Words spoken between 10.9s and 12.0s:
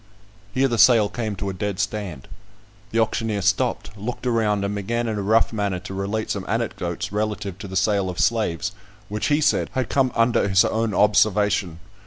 observation.